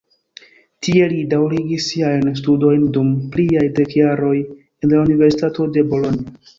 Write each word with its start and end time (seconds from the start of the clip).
Tie 0.87 1.09
li 1.11 1.19
daŭrigis 1.33 1.91
siajn 1.91 2.33
studojn 2.41 2.87
dum 2.97 3.13
pliaj 3.37 3.69
dek 3.79 3.97
jaroj 4.01 4.35
en 4.43 4.95
la 4.97 5.07
Universitato 5.07 5.73
de 5.79 5.91
Bolonjo. 5.95 6.31